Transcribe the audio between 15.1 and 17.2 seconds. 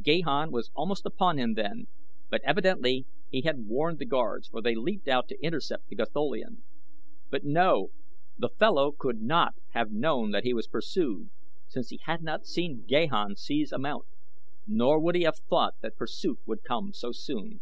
he have thought that pursuit would come so